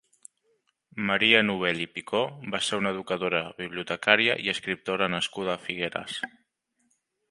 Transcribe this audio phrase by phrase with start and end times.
[1.09, 2.23] Maria Novell i Picó
[2.55, 6.23] va ser una educadora, bibliotecària i escriptora nascuda a Figueres.